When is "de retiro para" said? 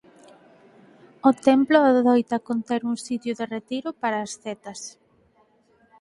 3.39-4.23